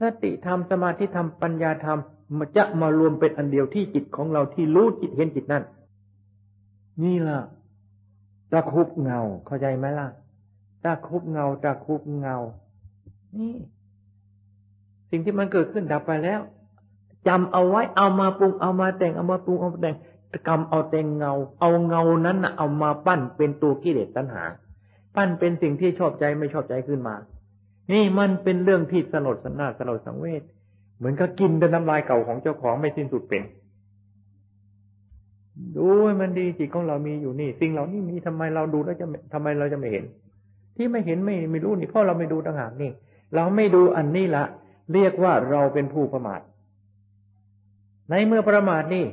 [0.00, 1.98] สติธรรมสมาธิธรรมปัญญาธรรม
[2.38, 5.64] มันจะมารวมเป็นอันเดียวที่จิตของเราที่รู้จิตเห็นจิตนั่น
[7.02, 7.40] นี่ล่ะ
[8.52, 10.08] ตะคุบเงาเข้าใจไหมล่ะ
[10.84, 12.36] ตะคุบเงาตะคุบเงา
[13.36, 13.54] นี่
[15.10, 16.40] สิ่งที่มันเกิดขึ้นดับไปแล้ว
[17.28, 19.96] จำเอาไว้เอามาปรุงเอามาแต่งเอามาปรุงเอามาแต่ง
[20.48, 24.44] กรรมเอาแต่งเงา เอาเงานั้นเอามาปั้นเป็นตัวกิเลสตัณหา
[25.14, 27.14] ปั้นเป็นสิ่งที่ชอบใจไม่ชอบใจขึ้นมา
[27.92, 30.42] นี่มันเป็นเรื่องที่สลดสนาสลดสังเวช
[30.98, 33.42] เหมือนกับกินเป็นน้ำลายเก่าของเจ้าของไม่สิ้นสุดเป็น
[35.76, 35.86] ดู
[36.20, 40.04] มันดีจิตของเรามีอยู่นี่ สิ่งเหล่านี้มีทำไมเราดูแล้วจะทำไมเราจะไม่เห็น
[40.76, 42.90] ที่ไม่เห็นไม่ไม่รู้นี่เพราะเราไม่ดูต่างหากนี่
[43.34, 44.44] เราไม่ดูอันนี้ละ
[44.92, 46.40] เรียกว่าเราเป็นผู้ประมาท
[48.10, 49.04] ในเมื่อประมาทนี่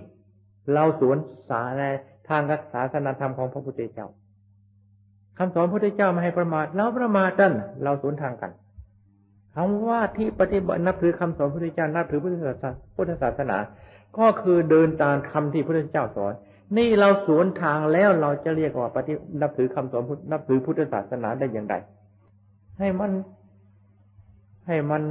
[0.73, 1.17] เราสวน
[1.49, 1.83] สาใน
[2.29, 4.07] ทางรักษาสนาธรรมของพระพุทธเจ้า
[5.37, 7.51] คำสอนพระพุทธเจ้าไม่ให้ประมาทเราประมาทกัน
[7.83, 8.51] เราสวนทางกัน
[9.55, 13.57] คำว่าที่ปฏิบัตินับถือคำสอนพระพุทธเจ้านับถือพุทธศาสนาพุทธศาสนา
[14.17, 16.33] ก็คือเดินตามคำที่พระพุทธเจ้าสอน
[16.77, 21.75] นี่เราสวนทางแล้วเราจะเรียกว่าปฏินับถือคำสอนนับถือพุทธศาสนาได้อย่างไร
[22.79, 23.11] ให้มัน
[24.67, 25.03] ให้มัน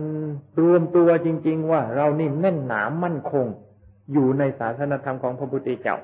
[0.61, 3.47] รวมตัวจริง ๆ ว่าเรานี่แน่นหนามั่นคง
[4.13, 5.97] อยู่ในศาสนธรรมของพระพุทธเจ้า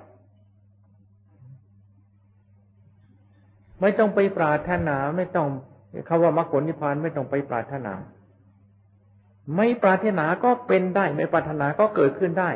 [3.80, 5.48] ไม่ต้องไปปรารถนาไม่ต้อง
[6.08, 7.92] คาว่ามรรคผลนิพพานไม่ต้องไปปรารถนา
[9.56, 12.50] ไม่ปรารถนาก็เป็นได้ ไม่ปรารถนาก็เกิดขึ้นได้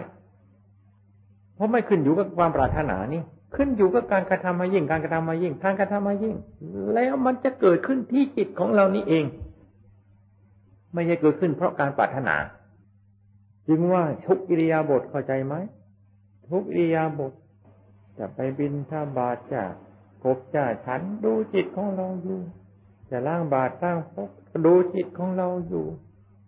[1.55, 3.23] เพราะไม่ขึ้นอยู่กับความปรารถนานี่
[3.57, 6.37] ขึ้นอยู่กับการกระทำมายิ่ง การกระทำมายิ่งการกระทำมายิ่ง
[6.95, 9.25] แล้วมันจะเกิดขึ้นที่จิตของเรานี่เอง
[10.95, 12.37] ไม่ใช่เกิดขึ้นเพราะการปรารถนา
[13.69, 15.55] จึงว่าทุกอิริยาบถเข้าใจไหม
[16.51, 17.33] ทุกอิริยาบถ
[18.19, 19.63] จะไปบินท่าบาทจะ
[20.25, 22.39] กบจะฉันดูจิตของเราอยู่
[23.11, 24.31] จะล่างบาทล่างพก
[24.67, 25.87] ดูจิตของเราอยู่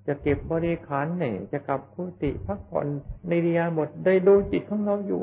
[0.07, 2.87] จะเก็บบริขารเนี่ยจะกลับกุฏิพักผ่อน
[3.29, 5.23] ในเรียหมดได้ดูจิตของเราอยู่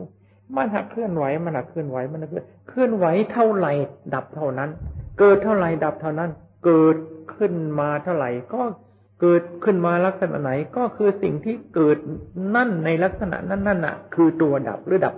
[0.55, 3.71] มันหักเคลื่อนไหวมันหักเคลื่อนไหวมันหักเคลื่อนเคลื่อนไหวเท่าไหร่
[4.13, 4.69] ดับเท่านั้น
[5.19, 6.29] เกิดเท่าไหร่ดับเท่านั้น
[6.65, 6.97] เกิด
[7.35, 8.61] ขึ้นมาเท่าไหร่ก็
[9.21, 11.97] เกิดขึ้นมาลักษณะไหนก็คือสิ่งที่เกิด
[12.55, 15.15] นั่นในลักษณะนั้นนั่นน่ะ คือตัวดับหรือดับ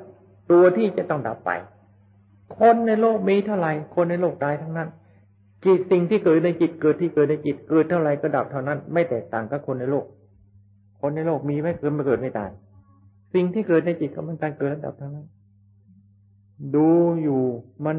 [0.51, 1.51] ตัวที่จะต้องดับไป
[2.59, 4.89] คนในโลกมีเท่าไหร่คนในโลกตายทั้งนั้น
[5.65, 10.05] จิตสิ่งที่เกิดในจิตเกิดที่เกิดในจิตเกิดเท่าไรก็ดับเท่านั้น ไม่แตกต่างกับคนในโลก
[11.01, 12.49] คนในโลกมีไม่เกิดไม่เกิดไม่ตาย
[13.33, 15.27] สิ่งที่เกิดในจิตก็มันการเกิดและดับเท่านั้น
[16.75, 16.89] ดู
[17.23, 17.43] อยู่
[17.85, 17.97] มัน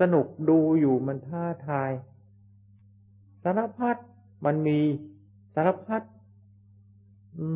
[0.00, 1.90] สนุกดูอยู่มันท้าทาย
[3.42, 3.96] สารพัด
[4.44, 4.78] มันมี
[5.54, 6.02] สารพัด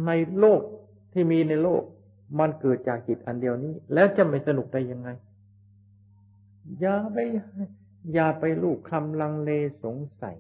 [0.07, 0.61] ในโลก
[1.13, 1.83] ที่มีในโลก
[2.39, 5.09] มันเกิดจากจิตอันเดียวนี้ แล้วจะไม่สนุกได้ยังไง
[6.81, 7.19] อย่าไป
[8.13, 9.51] อย่าไปลูกคำลังเล
[9.85, 10.37] สงสัย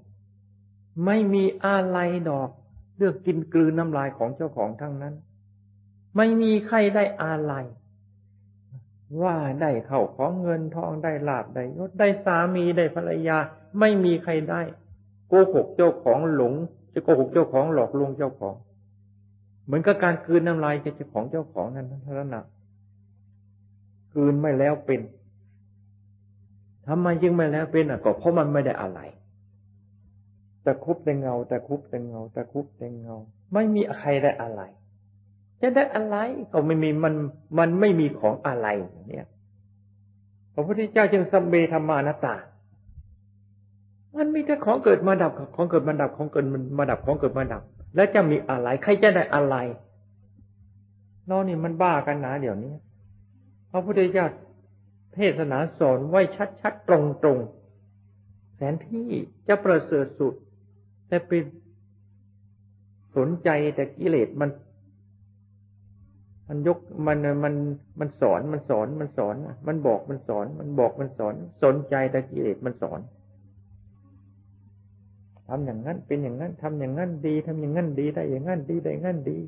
[1.05, 1.99] ไม่มีอะไร
[2.31, 2.51] ดอก
[2.97, 5.15] เลือกกินกลืนน้ำลายของเจ้าของทั้งนั้น
[6.17, 7.55] ไม่มีใครได้อะไร
[9.23, 13.39] ว่าได้เข้าของเงินทองได้ลาบได้ยศได้สามีได้ภรรยา
[13.81, 14.63] ไม่มีใครได้
[15.29, 16.53] โกหกเจ้าของหลง
[16.93, 18.55] จะโกหกเจ้าของหลอกลวงเจ้าของ
[19.65, 22.37] เหมือนกับการคืนน้ำลายเจ้าของเจ้าของนั้นทั้งนั้น
[24.13, 25.01] คืนไม่แล้วเป็น
[26.89, 29.01] ทำไมจึงไม่แล้วเป็นอะก็เพราะมันไม่ได้อะไร
[30.63, 33.17] แต่คุบแต่เงาแต่คุบแต่เงาแต่คุบแต่เงา
[33.53, 34.63] ไม่มีใครได้อะไร
[35.61, 36.17] จะได้อะไร
[36.53, 37.15] ก็ไม่มีมัน
[37.59, 38.69] มันไม่มีของอะไร
[39.09, 39.29] เนี่ย
[40.55, 42.37] พระพุทธเจ้าจึงสัมเบธรรมานตา
[44.17, 46.47] มันมีแต่ของเกิดมาดับของเกิดมาดับของเกิด
[46.79, 47.63] มาดับของเกิดมาดับ
[47.95, 49.57] แล้วจะมีอะไร ใครจะได้อะไร
[51.29, 52.75] นอนี่มันบ้ากันนะเดี๋ยวนี้
[53.71, 54.27] พระพุทธเจ้า
[55.15, 56.21] เทศนาสอนไว้
[56.61, 56.91] ชัดๆ ต
[57.27, 59.09] รงๆแสนที่
[59.49, 60.35] จะประเสริฐสุด
[61.09, 61.43] แต่เป็น
[63.17, 64.51] สนใจแต่กิเลสมัน
[66.49, 67.55] มันยกมันมัน
[68.01, 69.35] มันสอนมันสอนมันสอน
[69.67, 73.01] มันบอกมันสอน มันบอกมันสอน สนใจแต่กิเลสมันสอน
[75.49, 79.39] ทำอย่างนั้นเป็นอย่างนั้นทำอย่างนั้นดีทำอย่างนั้นดีได้อย่างนั้นดีได้อย่างนั้นดี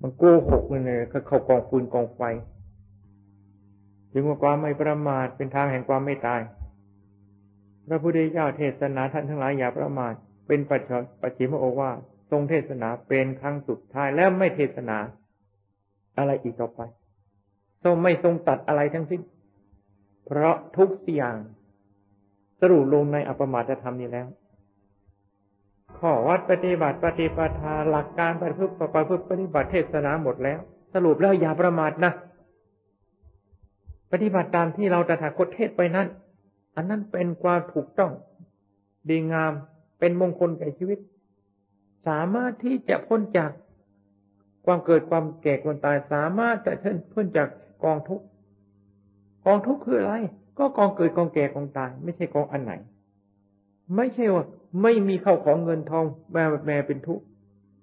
[0.00, 2.22] มันโกหกเลยเขาเขากองฟืนกองไฟ
[4.18, 6.40] จึงว่าความไม่ประมาทเป็นทางแห่งความไม่ตาย
[7.88, 10.12] พระพุทธเจ้าเทศนาท่านทั้งหลายอย่าประมาท
[10.48, 11.90] เป็นปัจจปัจฉิมโอวา
[12.30, 14.98] ทรงเทศนาเป็นครั้งสุดท้ายแล้วไม่เทศนา
[16.18, 16.80] อะไรอีกต่อไป
[17.84, 19.20] ทรงไม่ทรงตัดอะไรทั้งสิ้น
[20.26, 21.36] เพราะทุกอย่ง
[22.60, 24.26] สรุปลงในอัปมาทธรรมนี้แล้ว
[25.98, 28.74] ข้อวัดปฏิบัติปฏิปทาหลักการปฏิพฤติ
[29.30, 30.58] ปฏิบัติเทศนาหมดแล้ว
[30.94, 32.12] สรุปแล้วอย่าประมาทนะ
[34.12, 36.06] ปฏิบัติตามที่เราตถาคตเทศไปนั้น
[36.76, 38.12] อันนั้นเป็นความถูกต้อง
[39.08, 39.52] ดีงาม
[39.98, 40.98] เป็นมงคลแก่ชีวิต
[42.06, 43.50] สามารถที่จะพ้นจาก
[44.66, 47.48] ความเกิดความแก่ความตายสามารถจะเชิญพ้นจาก
[47.84, 48.24] กองทุกข์
[49.46, 50.14] กองทุกข์คืออะไร
[50.58, 52.72] ก็กองเกิดกองแก่กองตาย ไม่ใช่กองอันไหน
[53.96, 54.44] ไม่ใช่ว่า
[54.82, 57.24] ไม่มีเข้าของเงินทองแม่แม่เป็นทุกข์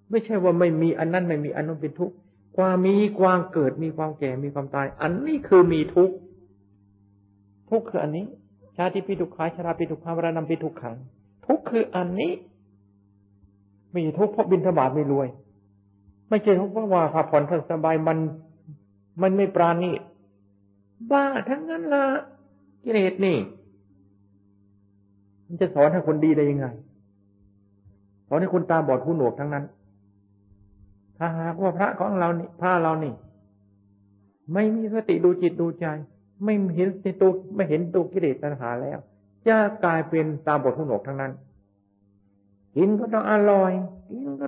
[0.10, 2.16] ไม่ใช่ว่าไม่มีอันนั้นไม่มีอันนั้นเป็นทุกข์
[2.58, 6.16] ความมีความเกิดมีความแก่มีความตาย อันนี้คือมีทุกข์
[7.70, 8.26] ทุกข์คืออันนี้
[8.76, 10.98] ชาติพิทุกขาชราพิทุกขาวรานำพิทุกขัง
[11.48, 12.32] ทุกข์คืออันนี้
[13.96, 15.28] มีทุกข์เพราะบินธบาตไม่รวย
[16.30, 18.18] ไม่ใช่ทุกข์เพราะว่าผ่าผ่อนสบายมัน
[19.22, 19.92] มันไม่ปราณี
[21.12, 22.04] บ้าทั้งนั้นละ
[22.84, 23.38] กิเลสนี่
[25.48, 26.66] มันจะสอนให้คนดีได้ยังไง
[28.28, 29.64] สอนให้คนตาบอดหูหนวกทั้งนั้น
[31.18, 33.14] ถ้าหากว่าพระของเรานี่พระเรานี่
[34.54, 35.86] ไม่มีสติดูจิตดูใจ
[36.44, 36.88] ไม่เห็น
[37.22, 39.00] ตัวไม่เห็นตัวกิเลสตัณหาแล้ว
[39.48, 41.32] จะกลายเป็นตามบทหุนหกทั้งนั้น
[42.76, 43.72] กินก็ต้องอร่อย
[44.10, 44.48] กินก็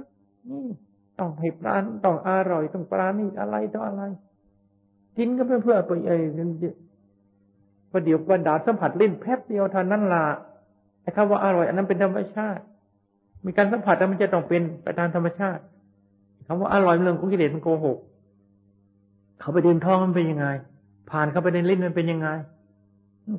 [0.50, 0.66] นี่
[1.20, 1.76] ต้องให้ปลา
[2.06, 4.04] ต้องอร่อยต้องปลานี่อะไรต้องอะไร
[5.18, 6.12] กินก็เพื่อเพื่อไปเอ
[7.92, 10.26] ประเดี๋ยวประดาสัมผัสลิ้นแป๊บเดียวเท่านั้นละ
[11.02, 12.64] ไอ้คำว่าอร่อย อันนั้นเป็นธรรมชาติ
[13.46, 15.62] มีการสัมผัสแล้วมันจะต้องเป็นไปตามธรรมชาติ
[16.46, 17.98] คำว่าอร่อยเรื่องของกิเลสมันโกหก
[19.40, 20.48] เขาไปเดินท้องมันเป็นยังไง
[21.10, 22.30] ผ่านเข้าไปในลิ้นมันเป็นยังไง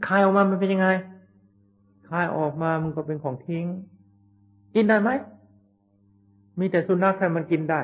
[0.06, 0.88] คายออกมามันเป็นยังไง
[2.08, 3.64] คายออกมามันก็เป็นของทิ้ง
[4.74, 5.10] กินได้ไหม
[6.58, 7.80] มีแต่สุนัขแค่มันกินได้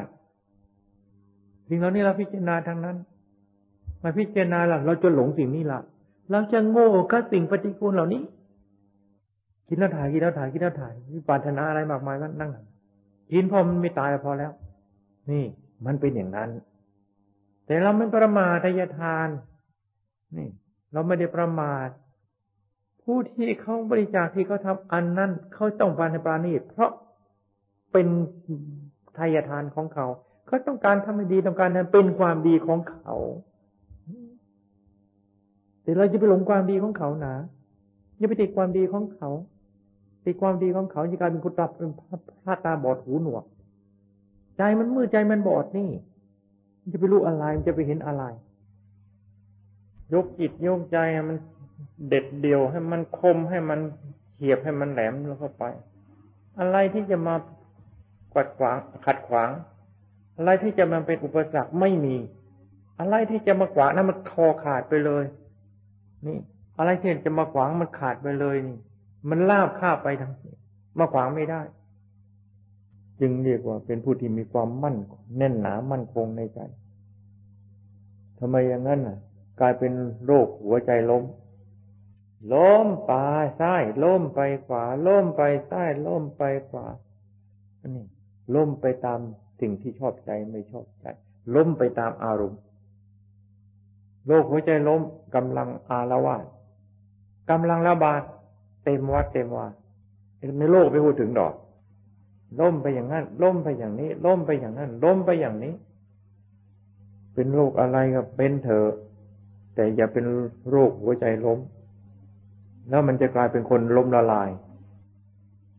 [1.68, 2.96] สิ่งเหล่านี้เราพิจารณาทางนั้น
[4.02, 5.80] มาพิจารณาล่ะ เราจะหลงสิ่งนี้ล่ะ
[6.30, 8.22] เราจะโง่กับสิ่งปฏิกูลเหล่านี้
[9.68, 12.50] กินแล้วถ่ายกินแล้วถ่ายกินแล้วถ่ายมีปรารถนาอะไรมากมายก็นั่ง
[13.32, 14.52] กินพอมันไม่ตายพอแล้ว
[15.30, 15.44] นี่
[15.86, 16.50] มันเป็นอย่างนั้น
[17.66, 19.28] แต่เราไม่ประมาทยทาน
[20.36, 20.48] นี่
[20.92, 21.88] เราไม่ได้ประมาท
[23.02, 26.90] ผู้ที่เขาบริจาคที่เขาทาอันนั้นเขาต้องการในปราณีเพราะ
[27.92, 28.06] เป็น
[29.18, 30.06] ทายทานของเขา
[30.46, 33.14] เขาต้องการทำให้ดีต้องการนั้นเป็นความดีของเขา
[35.82, 37.34] แต่เราจะไปหลงความดีของเขาหนา
[38.18, 39.30] อย่าไปติดความดีของเขา
[40.24, 41.90] ติดความดีของเขาจะกลายเป็นคนตับเป็น
[42.44, 43.44] พระตาบอดหูหนวก
[44.58, 45.90] ใจมันมืดใจมันบอดนี่
[46.80, 48.24] มันจะไปรู้อะไร มันจะไปเห็นอะไร
[50.14, 51.36] ยกจิตยกใจมัน
[52.08, 53.80] เด็ดเดี่ยวให้มันคมให้มัน
[54.34, 55.64] เฉียบให้มันแหลมแล้วเข้าไป
[56.58, 57.34] อะไรที่จะมา
[58.34, 59.50] กัดขวาง ขัดขวาง
[60.36, 62.16] อะไรที่จะมาเป็นอุปสรรคไม่มี
[63.00, 65.24] อะไรที่จะมาขวางนั้นมันคอขาดไปเลย
[66.26, 66.38] นี่
[66.78, 68.78] อะไรที่จะมาขวางมันขาดไปเลยนี่
[69.30, 70.32] มันลาบข้าไปทั้ง
[70.98, 71.60] มาขวางไม่ได้
[73.22, 74.96] จึงเรียกว่าเป็นผู้ที่มีความมั่น
[75.36, 76.60] แน่นหนามั่นคงในใจ
[78.38, 79.18] ทำไมอย่างนั้นน่ะ
[79.60, 79.92] กลายเป็น
[80.26, 81.24] โรคหัวใจล้ม
[82.52, 83.12] ล้มไป
[83.60, 86.86] ซ้ายล้มไปขวา ล้มไปซ้ายล้มไปขวา
[87.80, 88.06] อันนี้
[88.54, 89.20] ล้มไปตาม
[89.60, 91.06] สิ่งที่ชอบใจไม่ชอบใจ
[91.54, 92.60] ล้มไปตามอารมณ์
[94.26, 95.00] โรคหัวใจล้ม
[95.34, 96.44] กำลังอาละวาด
[97.50, 98.22] กำลังระบาด
[98.84, 99.66] เต็มวัดเต็มวา
[100.58, 101.54] ในโลกไปพูดถึงดอก
[102.60, 105.74] ล้มไปอย่างนั้นล้มไปอย่างนี้ล้มไปอย่างนั้นล้มไปอย่างนี้
[107.34, 108.88] เป็นโรคอะไรก็เป็นเถอะ
[109.74, 110.24] แต่อย่าเป็น
[110.70, 111.58] โรคหัวใจล้ม
[112.88, 114.50] แล้วมันจะกลายเป็นคนล้มละลาย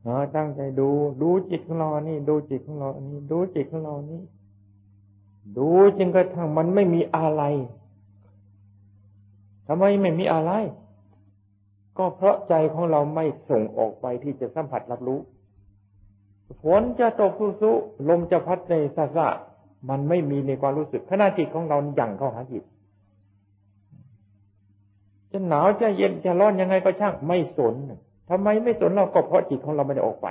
[0.03, 0.89] เนาตั้งใจดู
[1.21, 4.21] ดูจิตของเรานี่ ดูจิตของเรานนี้ดูจิตของเรานี่
[5.57, 7.43] ดูจนกระทั่งมันไม่มีอะไร
[9.67, 10.51] ทำไมไม่มีอะไร
[11.97, 15.19] ก็เพราะใจของเราไม่ส่งออกไปที่จะสัมผัสรับรู้
[16.61, 19.27] ฝนจะตกสุๆลมจะพัดในซาซา
[19.89, 22.63] มันไม่มีในความรู้สึกขณะจิตของเราอย่างเข้าหาจิต
[25.31, 27.75] จะหนาวจะเย็นจะร้อนยังไงก็ช่างไม่สน
[28.29, 30.27] ทำไมไม่สนเราก็เพราะจิตของเราไม่ได้ออกไป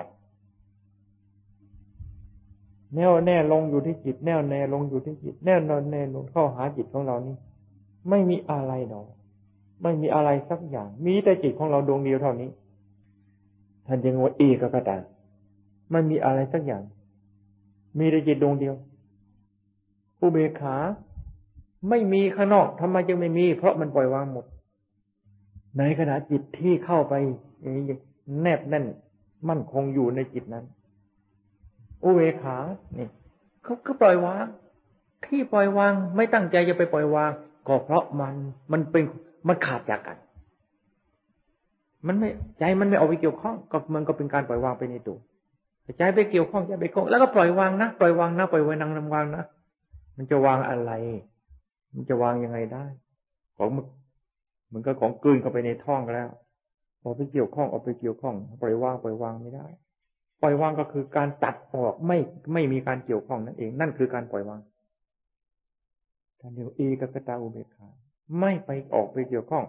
[2.94, 7.36] แน่วแน่ลงอยู่ที่จิต แน่วแน่ลงอยู่ที่จิต แน่วนอนแน่ลงเข้าหาจิตของเรานี่
[8.08, 9.06] ไม่มีอะไรดอก
[9.82, 12.50] ไม่มีอะไรสักอย่าง มีแต่จิตของเราดวงเดียวเท่านี้
[13.86, 14.96] ท่านจึงว่าเอกกตา
[15.92, 16.82] ไม่มีอะไรสักอย่าง
[17.98, 18.74] มีแต่จิตดวงเดียว
[20.20, 20.76] อุเบกขา
[21.88, 24.44] ไม่มีข้างนอกทำไมจึงไม่มี เพราะมันปล่อยวางหมด
[25.78, 27.14] ในขณะจิตที่เข้าไป
[28.42, 28.84] แนบแน่น
[29.48, 30.64] มั่นคงอยู่ในจิตนั้น
[32.04, 32.56] อุเบกขา
[32.98, 33.08] นี่
[33.64, 34.46] เขาก็ปล่อยวาง
[35.26, 37.30] ที่ปล่อยวาง ไม่ตั้งใจจะไปปล่อยวาง
[37.68, 38.34] ก็เพราะมัน
[38.72, 39.04] มันเป็น
[39.48, 40.16] มันขาดจากกัน
[42.06, 42.28] มันไม่
[42.58, 45.18] ใจมันไม่เอาไปเกี่ยวข้องก็มันก็เป็นการปล่อยวางไปในตัว
[45.98, 49.44] ใจไปเกี่ยวข้องใจไปข้องแล้วก็ปล่อยวางนะปล่อยวางนะปล่อยวางนังนำวางนะ
[50.16, 50.92] มันจะวางอะไร
[51.94, 52.84] มันจะวางยังไงได้
[53.56, 53.84] ของมัน
[54.72, 56.28] มันก็ของกลืนเข้าไปในท้องแล้ว
[57.02, 59.66] พอไปเกี่ยวข้องเอาไปเกี่ยวข้อง ปล่อยวางปล่อยวางไม่ได้
[60.42, 62.18] ปล่อยวางก็คือการตัดออกไม่
[62.52, 64.60] ไม่มีการเกี่ยวข้องนั่นเอง นั่นคือการปล่อยวาง
[66.40, 67.88] ท่านเรียกเอกกตาอุเบกขา
[68.40, 69.64] ไม่ไปออกไปเกี่ยวข้อง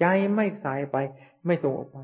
[0.00, 0.96] ใจไม่สายไป
[1.46, 1.98] ไม่ส่งออกไป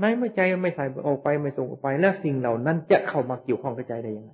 [0.00, 4.32] ในเมื่อใจไม่ใส่ออกไปไม่ส่งออกไป แล้วสิ่งเหล่านั้นจะเข้ามาเกี่ยวข้องกับใจได้ยังไง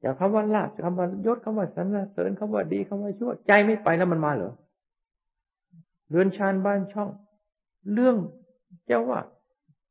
[0.00, 4.52] อย่างคำว่าลาบคำว่ายศคำว่าสรรเสริญคำว่าดีคำว่าชั่วใจไม่ไปแล้วมันมาเหรอ
[6.08, 7.08] เรือนชานบ้านช่อง
[7.92, 8.16] เรื่อง
[8.86, 9.20] เจ้าว่า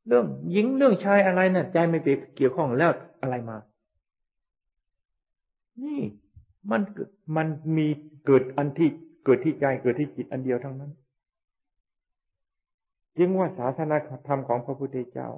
[0.06, 2.90] เรื่องหญิงเรื่องชายอะไรนะ่ะ ใจไม่ไปเกี่ยวข้องแล้ว
[3.22, 3.56] อะไรมา
[5.82, 6.00] นี่
[6.70, 6.80] มัน
[7.36, 7.86] มันมี
[8.26, 8.88] เกิดอันที่
[9.24, 10.90] เกิดที่ใจเกิดที่จิตอันเดียวทั้งนั้น
[13.18, 13.96] จึงว่าศาสนา
[14.26, 15.28] ธรรมของพระพุทธเจ้า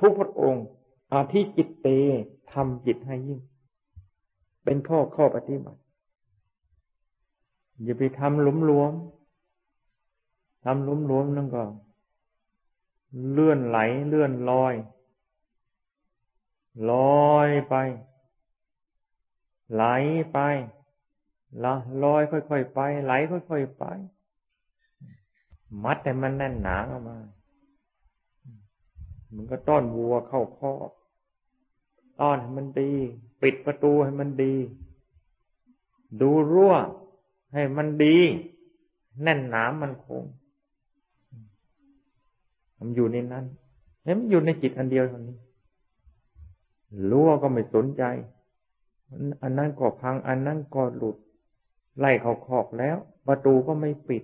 [0.00, 0.66] ทุกพระองค์
[1.12, 1.88] อาทิจิตเต
[2.52, 3.40] ทำจิตให้ยิ่ง
[4.64, 5.80] เป็นข้อข้อปฏิบัติ
[7.82, 8.92] อย่าไปทำหลุมหลวม
[10.64, 11.64] ทำหลุมหลวมนั่นก็
[13.30, 14.74] เลื่อนไหลเลื่อนลอย
[16.90, 16.92] ล
[17.32, 17.74] อยไป
[19.74, 19.84] ไหล
[20.32, 20.38] ไป
[21.64, 23.84] ละลอยค่อยๆไป ไหลค่อยๆไป
[25.84, 27.16] มัดให้มันแน่นหนาเข้ามา
[29.34, 30.90] มันก็ต้อนวัวเข้าคอก
[32.20, 32.92] ต้อนให้มันดี
[33.42, 34.54] ปิดประตูให้มันดี
[36.20, 36.74] ดูรั่ว
[37.52, 38.16] ให้มันดี
[39.22, 40.22] แน่นหนามันคง
[42.78, 43.44] มันอยู่ในนั้น
[44.04, 45.38] เห็นมันอยู่ในจิตอันเดียวเท่านี้
[47.10, 48.02] รั่วก็ไม่สนใจ
[49.42, 51.16] อันนั้นก็พัง อันนั้นก็หลุด
[51.98, 54.22] ไล่เขาคอกแล้ว ประตูก็ไม่ปิด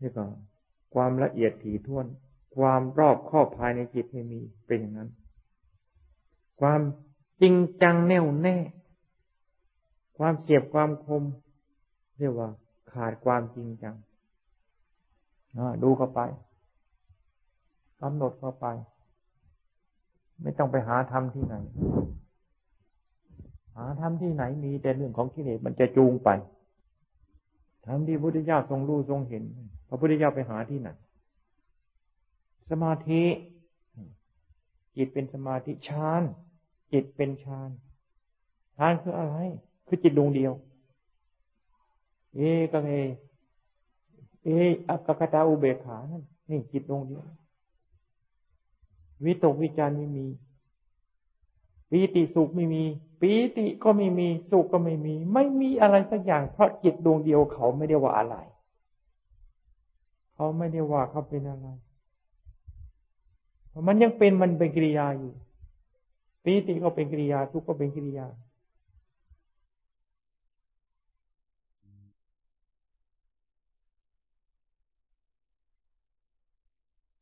[0.00, 0.24] นี่ก็
[0.94, 2.06] ความละเอียดถี่ถ้วน
[2.56, 5.10] ความรอบครอบภายในจิตไม่มีเป็นอย่างนั้น
[6.60, 6.80] ความ
[7.40, 8.56] จริงจังแน่วแน่
[10.18, 11.22] ความเสียบความคม
[12.18, 12.48] เรียกว่า
[12.92, 13.94] ขาดความจริงจัง
[15.82, 16.20] ดูเข้าไป
[18.00, 18.66] กำหนดเข้าไป
[20.42, 21.56] ไม่ต้องไปหาทำที่ไหน
[23.76, 26.28] หาทำที่ไหนมีแต่เรื่องของกิเลสมันจะจูงไป
[27.86, 29.44] ทำที่พุทธเจ้าทรงรู้ทรงเห็น
[29.90, 30.88] พระพุทธเจ้าไปหาที่ไหน
[32.70, 33.22] สมาธิ
[34.96, 36.22] จิตเป็นสมาธิฌาน
[36.92, 37.70] จิตเป็นฌาน
[38.76, 39.36] ฌานคืออะไร
[39.86, 40.52] คือจิตดวงเดียว
[42.36, 42.40] เอ
[42.72, 42.92] ก็เอ
[44.44, 44.48] เอ
[44.88, 47.22] อักกตาอุเบกขานั่นนี่จิตดวงเดียว
[49.24, 50.26] วิตกวิจารไม่มี
[51.90, 52.84] ปีติสุขไม่มี
[53.20, 58.36] ปีติก็ไม่มีสุขก็ไม่มี ไม่มีอะไรสักอย่างเพราะจิตดวงเดียวเขาไม่ได้ว่าอะไร
[60.40, 61.66] เขาไม่ได้ว่าเขาเป็นอะไร
[63.86, 65.32] มันยังเป็นมันเป็นกิริยาอยู่
[66.44, 68.26] ปีติก็เป็นกิริยา ทุกข์ก็เป็นกิริยา